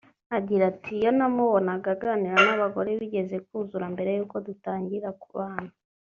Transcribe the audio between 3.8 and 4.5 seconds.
mbere y’uko